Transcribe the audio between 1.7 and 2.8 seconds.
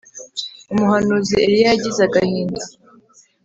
yagize agahinda.